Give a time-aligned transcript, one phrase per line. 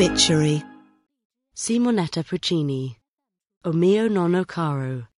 [0.00, 0.62] Obituary
[1.54, 2.96] Simonetta Puccini,
[3.66, 5.08] O mio nonno caro.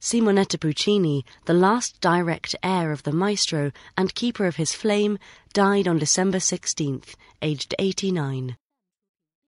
[0.00, 5.18] Simonetta Puccini, the last direct heir of the maestro and keeper of his flame,
[5.52, 8.56] died on December 16th, aged 89.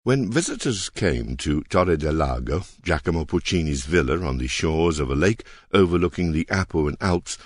[0.02, 5.14] When visitors came to Torre del Lago, Giacomo Puccini's villa on the shores of a
[5.14, 7.38] lake overlooking the Apuan Alps,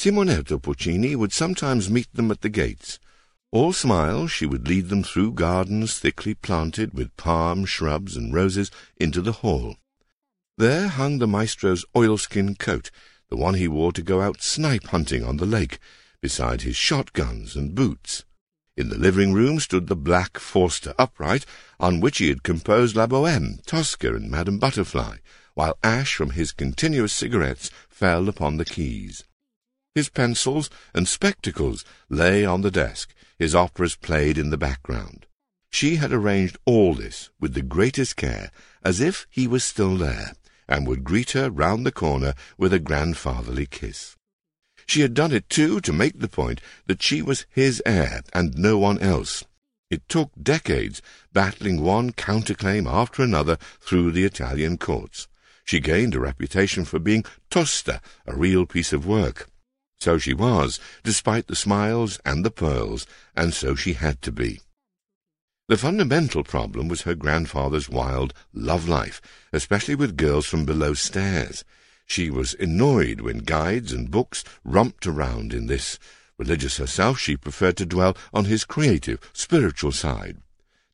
[0.00, 2.98] Simonetta Puccini would sometimes meet them at the gates.
[3.52, 8.70] All smiles, she would lead them through gardens thickly planted with palm, shrubs, and roses
[8.96, 9.76] into the hall.
[10.56, 12.92] There hung the maestro's oilskin coat,
[13.28, 15.80] the one he wore to go out snipe hunting on the lake,
[16.20, 18.24] beside his shotguns and boots.
[18.76, 21.44] In the living room stood the black Forster upright,
[21.80, 25.16] on which he had composed La Boheme, Tosca, and Madame Butterfly,
[25.54, 29.24] while ash from his continuous cigarettes fell upon the keys.
[29.92, 35.26] His pencils and spectacles lay on the desk, his operas played in the background.
[35.70, 38.50] She had arranged all this with the greatest care,
[38.84, 40.34] as if he was still there,
[40.68, 44.14] and would greet her round the corner with a grandfatherly kiss.
[44.84, 48.58] She had done it, too, to make the point that she was his heir and
[48.58, 49.42] no one else.
[49.88, 51.00] It took decades,
[51.32, 55.28] battling one counterclaim after another through the Italian courts.
[55.64, 59.48] She gained a reputation for being tosta, a real piece of work.
[60.00, 63.06] So she was, despite the smiles and the pearls,
[63.36, 64.60] and so she had to be.
[65.68, 69.20] The fundamental problem was her grandfather's wild love life,
[69.52, 71.64] especially with girls from below stairs.
[72.06, 75.98] She was annoyed when guides and books romped around in this.
[76.38, 80.38] Religious herself, she preferred to dwell on his creative, spiritual side.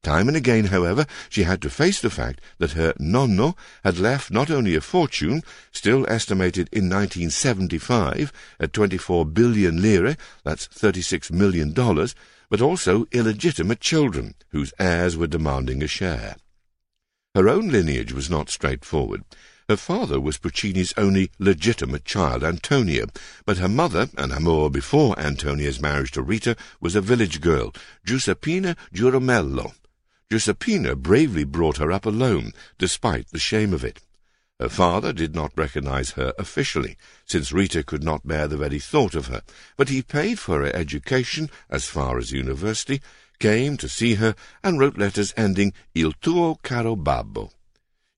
[0.06, 4.30] Time and again, however, she had to face the fact that her nonno had left
[4.30, 11.72] not only a fortune, still estimated in 1975 at 24 billion lire, that's $36 million,
[11.72, 16.36] but also illegitimate children, whose heirs were demanding a share.
[17.34, 19.24] Her own lineage was not straightforward.
[19.68, 23.06] Her father was Puccini's only legitimate child, Antonio,
[23.44, 27.74] but her mother, an amour before Antonio's marriage to Rita, was a village girl,
[28.06, 29.72] Giuseppina Giurumello.
[30.28, 34.00] Giuseppina bravely brought her up alone, despite the shame of it.
[34.58, 39.14] Her father did not recognize her officially, since Rita could not bear the very thought
[39.14, 39.42] of her,
[39.76, 43.00] but he paid for her education as far as university,
[43.38, 47.52] came to see her, and wrote letters ending Il tuo caro babbo.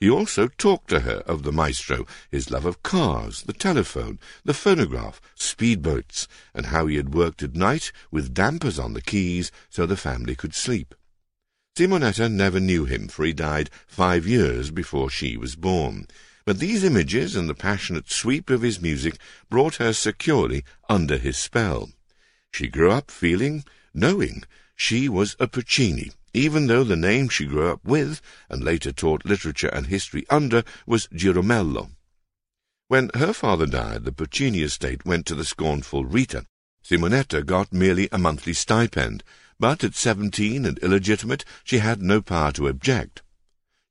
[0.00, 4.54] He also talked to her of the maestro, his love of cars, the telephone, the
[4.54, 9.84] phonograph, speedboats, and how he had worked at night with dampers on the keys so
[9.84, 10.94] the family could sleep.
[11.78, 16.08] Simonetta never knew him, for he died five years before she was born.
[16.44, 19.16] But these images and the passionate sweep of his music
[19.48, 21.90] brought her securely under his spell.
[22.50, 24.42] She grew up feeling, knowing,
[24.74, 29.24] she was a Puccini, even though the name she grew up with, and later taught
[29.24, 31.92] literature and history under, was Giurumello.
[32.88, 36.44] When her father died, the Puccini estate went to the scornful Rita.
[36.82, 39.22] Simonetta got merely a monthly stipend,
[39.60, 43.22] but at seventeen and illegitimate, she had no power to object.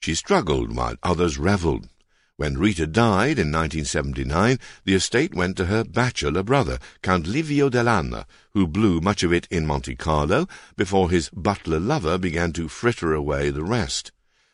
[0.02, 1.90] She struggled while others revelled.
[2.38, 8.26] When Rita died in 1979, the estate went to her bachelor brother, Count Livio Dell'Anna,
[8.54, 13.14] who blew much of it in Monte Carlo before his butler lover began to fritter
[13.14, 14.12] away the rest.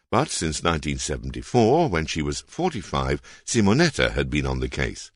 [0.10, 5.12] But since 1974, when she was 45, Simonetta had been on the case.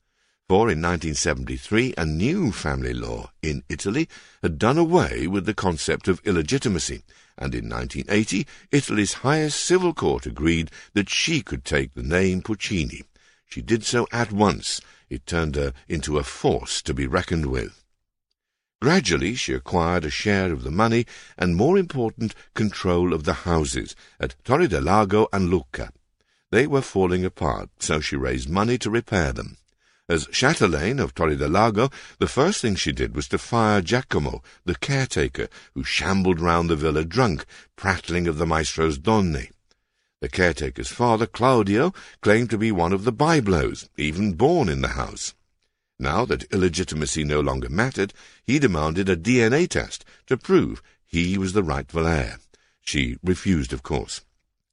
[0.49, 4.07] For in 1973, a new family law in Italy
[4.41, 7.03] had done away with the concept of illegitimacy,
[7.37, 13.03] and in 1980 Italy's highest civil court agreed that she could take the name Puccini.
[13.45, 14.79] She did so at once.
[15.09, 17.83] It turned her into a force to be reckoned with.
[18.81, 21.05] Gradually she acquired a share of the money
[21.37, 25.91] and, more important, control of the houses at Torre del Lago and Lucca.
[26.51, 29.57] They were falling apart, so she raised money to repair them.
[30.09, 34.41] As chatelaine of Torre del Lago, the first thing she did was to fire Giacomo,
[34.63, 37.45] the caretaker, who shambled round the villa drunk,
[37.75, 39.49] prattling of the maestro's donne.
[40.21, 44.95] The caretaker's father, Claudio, claimed to be one of the by-blows, even born in the
[44.95, 45.35] house.
[45.99, 48.13] Now that illegitimacy no longer mattered,
[48.45, 52.39] he demanded a DNA test to prove he was the rightful heir.
[52.79, 54.21] She refused, of course.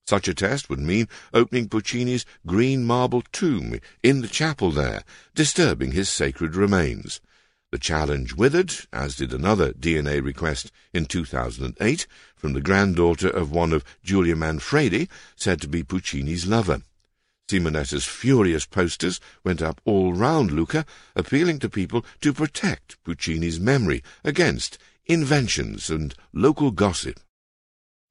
[0.07, 5.03] Such a test would mean opening Puccini's green marble tomb in the chapel there,
[5.35, 7.21] disturbing his sacred remains.
[7.73, 12.07] The challenge withered, as did another DNA request in 2008
[12.37, 16.83] from the granddaughter of one of Giulia Manfredi, said to be Puccini's lover.
[17.49, 20.85] Simonetta's furious posters went up all round Lucca,
[21.17, 27.21] appealing to people to protect Puccini's memory against inventions and local gossip.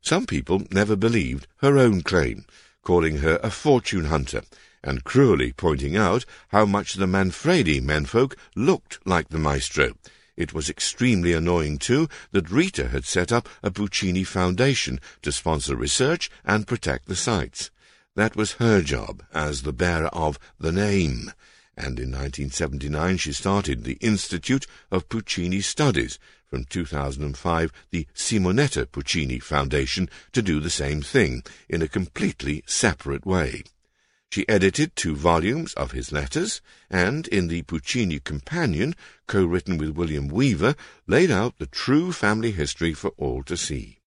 [0.03, 2.43] Some people never believed her own claim,
[2.83, 4.43] calling her a fortune hunter,
[4.83, 9.95] and cruelly pointing out how much the Manfredi menfolk looked like the maestro.
[10.35, 15.77] It was extremely annoying, too, that Rita had set up a Puccini Foundation to sponsor
[15.77, 17.71] research and protect the sites.
[18.15, 21.31] That was her job as the bearer of the name,
[21.75, 29.39] and in 1979 she started the Institute of Puccini Studies, from 2005 the Simonetta Puccini
[29.39, 33.63] Foundation to do the same thing, in a completely separate way.
[34.31, 38.95] She edited two volumes of his letters, and in the Puccini Companion,
[39.27, 40.75] co-written with William Weaver,
[41.05, 43.99] laid out the true family history for all to see.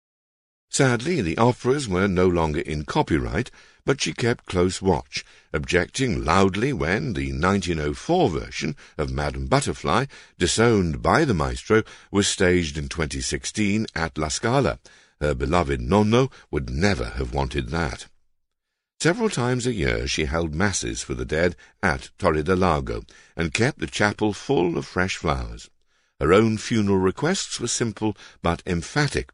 [0.74, 3.52] Sadly, the operas were no longer in copyright,
[3.84, 10.06] but she kept close watch, objecting loudly when the 1904 version of Madame Butterfly,
[10.36, 14.80] disowned by the maestro, was staged in 2016 at La Scala.
[15.20, 18.06] Her beloved Nonno would never have wanted that.
[18.98, 21.54] Several times a year she held masses for the dead
[21.84, 23.04] at Torre del Lago,
[23.36, 25.70] and kept the chapel full of fresh flowers.
[26.18, 29.30] Her own funeral requests were simple but emphatic,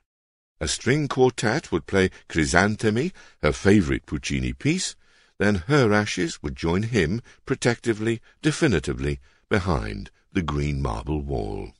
[0.60, 3.12] a string quartet would play Crisantemi,
[3.42, 4.94] her favourite Puccini piece,
[5.38, 11.72] then her ashes would join him protectively, definitively, behind the green marble wall.